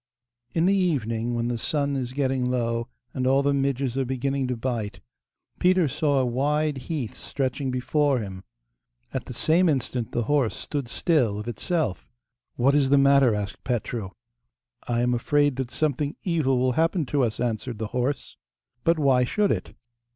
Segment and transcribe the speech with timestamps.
[0.55, 4.47] In the evening, when the sun is getting low, and all the midges are beginning
[4.47, 4.99] to bite,
[5.59, 8.43] Peter saw a wide heath stretching before him.
[9.13, 12.09] At the same instant the horse stood still of itself.
[12.55, 14.09] 'What is the matter?' asked Petru.
[14.87, 18.37] 'I am afraid that something evil will happen to us,' answered the horse.
[18.83, 19.75] 'But why should it?